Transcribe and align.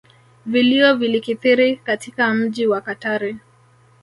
Vilio 0.45 0.95
vilikithiri 0.95 1.75
katika 1.75 2.33
mji 2.33 2.67
wa 2.67 2.81
katari 2.81 3.37